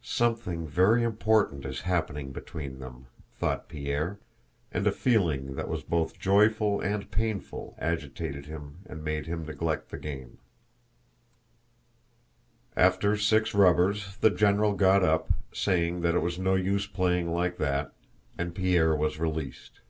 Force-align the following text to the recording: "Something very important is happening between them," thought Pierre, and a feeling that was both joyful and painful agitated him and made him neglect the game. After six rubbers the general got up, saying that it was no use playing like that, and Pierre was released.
"Something 0.00 0.66
very 0.66 1.02
important 1.02 1.66
is 1.66 1.82
happening 1.82 2.32
between 2.32 2.78
them," 2.78 3.08
thought 3.34 3.68
Pierre, 3.68 4.18
and 4.72 4.86
a 4.86 4.90
feeling 4.90 5.56
that 5.56 5.68
was 5.68 5.82
both 5.82 6.18
joyful 6.18 6.80
and 6.80 7.10
painful 7.10 7.74
agitated 7.78 8.46
him 8.46 8.78
and 8.86 9.04
made 9.04 9.26
him 9.26 9.44
neglect 9.44 9.90
the 9.90 9.98
game. 9.98 10.38
After 12.74 13.14
six 13.18 13.52
rubbers 13.54 14.16
the 14.16 14.30
general 14.30 14.72
got 14.72 15.02
up, 15.04 15.30
saying 15.52 16.00
that 16.00 16.14
it 16.14 16.20
was 16.20 16.38
no 16.38 16.54
use 16.54 16.86
playing 16.86 17.30
like 17.30 17.58
that, 17.58 17.92
and 18.38 18.54
Pierre 18.54 18.96
was 18.96 19.20
released. 19.20 19.82